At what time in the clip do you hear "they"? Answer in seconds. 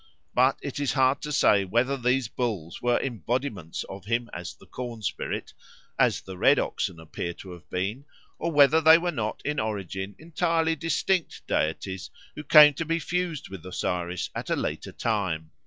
8.81-8.97